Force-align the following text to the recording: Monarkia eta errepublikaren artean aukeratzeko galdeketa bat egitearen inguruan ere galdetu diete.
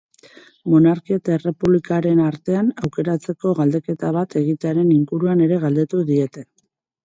Monarkia 0.73 1.17
eta 1.21 1.35
errepublikaren 1.39 2.23
artean 2.29 2.73
aukeratzeko 2.89 3.53
galdeketa 3.61 4.13
bat 4.19 4.37
egitearen 4.43 4.93
inguruan 4.99 5.49
ere 5.51 5.65
galdetu 5.69 6.05
diete. 6.13 6.49